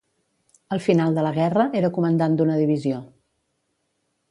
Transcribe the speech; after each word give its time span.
Al 0.77 0.79
final 0.85 1.13
de 1.17 1.25
la 1.27 1.33
guerra, 1.35 1.67
era 1.83 1.93
comandant 1.99 2.39
d'una 2.41 2.57
divisió. 2.63 3.05